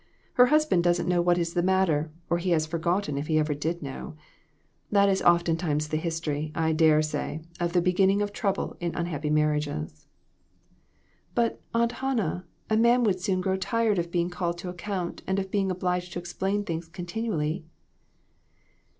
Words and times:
Her 0.33 0.47
husband 0.47 0.83
doesn't 0.83 1.07
know 1.07 1.21
what 1.21 1.37
is 1.37 1.53
the 1.53 1.61
matter, 1.61 2.09
or 2.27 2.39
he 2.39 2.49
has 2.57 2.65
forgot 2.65 3.03
ten 3.03 3.19
if 3.19 3.27
he 3.27 3.37
ever 3.37 3.53
did 3.53 3.83
know. 3.83 4.15
That 4.91 5.07
is 5.09 5.21
oftentimes 5.21 5.89
the 5.89 5.97
history, 5.97 6.51
I 6.55 6.73
dare 6.73 7.03
say, 7.03 7.41
of 7.59 7.73
the 7.73 7.83
beginning 7.83 8.19
of 8.23 8.33
trouble 8.33 8.75
in 8.79 8.95
unhappy 8.95 9.29
marriages." 9.29 10.07
"But, 11.35 11.61
Aunt 11.75 11.91
Hannah, 11.91 12.45
a 12.67 12.77
man 12.77 13.03
would 13.03 13.19
soon 13.21 13.41
grow 13.41 13.57
tired 13.57 13.99
of 13.99 14.09
being 14.09 14.31
called 14.31 14.57
to 14.57 14.69
account 14.69 15.21
and 15.27 15.37
of 15.37 15.51
being 15.51 15.69
obliged 15.69 16.13
to 16.13 16.19
explain 16.19 16.63
things 16.63 16.87
continually." 16.87 17.63